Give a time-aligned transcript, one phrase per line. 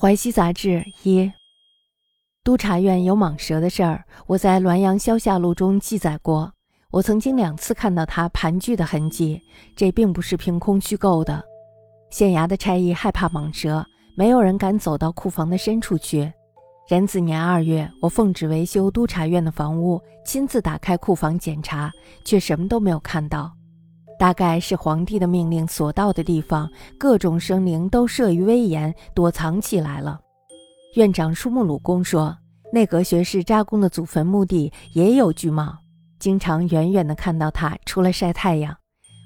[0.00, 1.32] 淮西杂志一，
[2.44, 6.52] 督察院有蟒蛇的事儿，我在《滦阳消夏录》中记载过。
[6.92, 9.42] 我曾经两次看到它盘踞的痕迹，
[9.74, 11.42] 这并不是凭空虚构的。
[12.10, 13.84] 县衙的差役害怕蟒蛇，
[14.14, 16.32] 没有人敢走到库房的深处去。
[16.88, 21.90] 壬子年二月，我奉旨维修督察院的房屋，亲自打开库房检查，
[22.24, 23.57] 却什么都没有看到。
[24.18, 30.18] 大概是皇帝的命令所到的地方，各种生灵都慑于威严，躲藏起来了。
[30.96, 32.36] 院长舒木鲁公说，
[32.72, 35.72] 内阁学士扎贡的祖坟墓地也有巨蟒，
[36.18, 38.76] 经常远远地看到它出来晒太阳。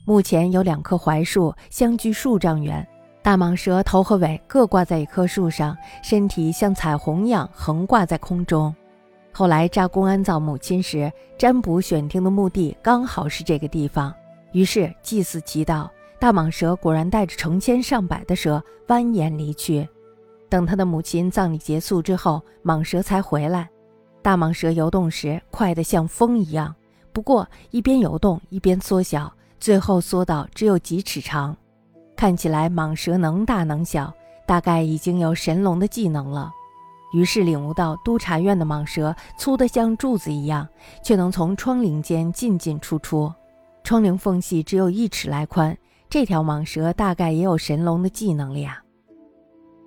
[0.04, 2.86] 墓前有两棵槐树，相距数丈远，
[3.22, 8.74] 大蟒蛇头和尾各挂在一棵树上，身体像彩虹一样横挂在空中。
[9.32, 14.12] 后来扎公安葬母亲时，占卜选定的墓地刚好是这个地方。
[14.52, 15.88] 于是祭祀祈祷，
[16.18, 19.88] 大蟒蛇果然带着成千上百的蛇蜿蜒离去。
[20.48, 23.68] 等他的母亲葬礼结束之后，蟒蛇才回来。
[24.20, 26.74] 大蟒蛇游动时快得像风一样，
[27.12, 31.56] 不过一边游动一边缩小，最后缩到只有几尺长。
[32.14, 34.12] 看起来蟒蛇能大能小，
[34.46, 36.52] 大概已经有神龙的技能了。
[37.14, 40.68] 于是领悟到督察院的蟒蛇粗得像柱子一样，
[41.02, 43.32] 却能从窗棂间进进出出。
[43.84, 45.76] 窗棂缝隙只有一尺来宽，
[46.08, 48.82] 这条蟒蛇大概也有神龙的技能了呀。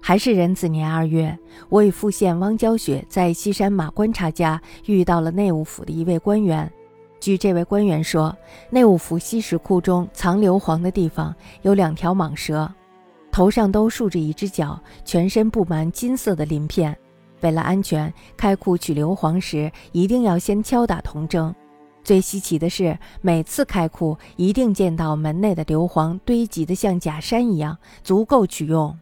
[0.02, 1.36] 还是壬子年二月，
[1.70, 6.72] 我与副县汪娇雪在西山马观察家遇到了内务府的一位官员。
[7.20, 8.36] 据这位官员说，
[8.70, 12.72] 内务府西石库中藏硫磺的地方有两条蟒蛇，
[13.32, 16.96] 头上都竖着一只角，全身布满金色的鳞片。
[17.42, 21.52] 为了安全，开库取硫磺时一定要先敲打铜筝。
[22.06, 28.95] 最稀奇的是，每次开库一定见到门内的硫磺堆积得像假山一样，足够取用。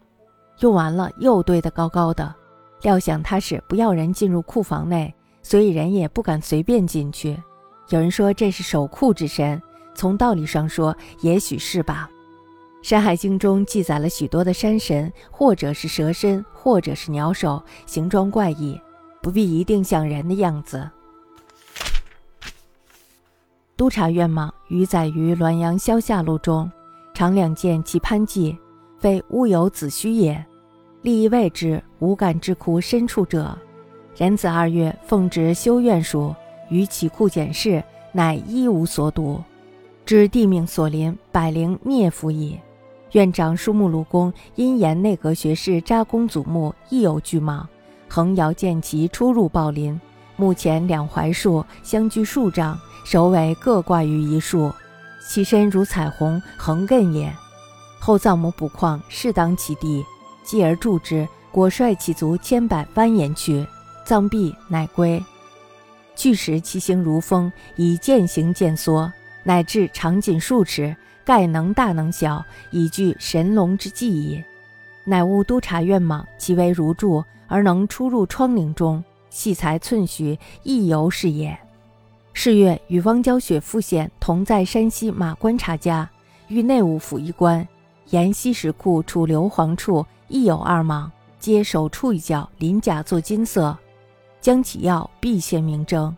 [0.61, 2.33] 用完了又堆得高高的。
[2.81, 7.37] 料想他是不要人进入库房内，所以人也不敢随便进去。
[7.89, 9.61] 有人说这是守库之神，
[9.93, 12.09] 从道理上说，也许是吧。
[12.87, 18.79] 《山海经》中记载了许多的山神，或者是蛇身，或者是鸟首，形状怪异，
[19.21, 20.89] 不必一定像人的样子。
[23.83, 26.71] 督察院蟒余载于《滦阳消夏录》中，
[27.13, 28.57] 常两见其攀迹，
[28.97, 30.41] 非乌有子虚也。
[31.01, 33.53] 立意未之，无感之库深处者。
[34.15, 36.33] 壬子二月，奉旨修院署，
[36.69, 37.83] 于其库检视，
[38.13, 39.43] 乃一无所睹。
[40.05, 42.57] 知地命所临，百灵灭伏矣。
[43.11, 47.65] 院长书目鲁公因言内阁学士扎公祖墓亦有巨蟒，
[48.07, 49.99] 横遥见其出入暴林。
[50.37, 52.79] 墓前两槐树相距数丈。
[53.03, 54.73] 首尾各挂于一树，
[55.27, 57.33] 其身如彩虹，横亘也。
[57.99, 60.03] 后葬母补矿，适当其地，
[60.43, 63.65] 继而助之，果率其足千百蜿蜒去，
[64.05, 65.23] 葬毕，乃归。
[66.15, 69.11] 巨石其形如风，以渐行渐缩，
[69.43, 74.43] 乃至长仅数尺，盖能大能小，以具神龙之技也。
[75.05, 81.57] 乃悟督察院蟒，其为如柱，而能出入窗棂中，细才寸许，亦犹是也。
[82.35, 86.09] 是月，与汪娇雪复县同在山西马观察家，
[86.47, 87.65] 遇内务府一官，
[88.09, 93.77] 沿西石库处硫磺处亦有二蟒，皆手触一角，鳞甲作金色。
[94.41, 96.13] 将起药，必现明征。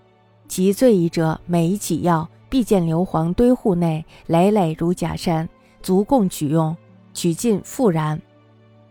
[0.47, 5.47] 其最疑者，每一起药必见硫磺堆户内，累累如假山，
[5.83, 6.75] 足供取用。
[7.13, 8.21] 取尽复燃，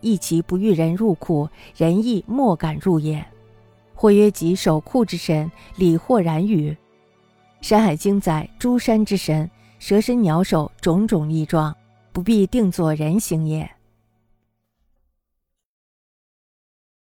[0.00, 3.22] 亦其不欲人入库，人亦莫敢入也。
[3.94, 6.70] 或曰：即守库之神，理或然语。
[7.64, 11.74] 《山海经》载诸山之神，蛇身鸟首，种种异状，
[12.12, 13.66] 不必定作人形也。